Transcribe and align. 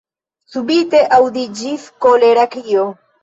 Subite 0.53 1.01
aŭdiĝis 1.17 1.85
kolera 2.07 2.47
krio! 2.59 2.89